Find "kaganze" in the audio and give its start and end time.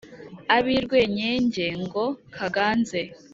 2.35-3.01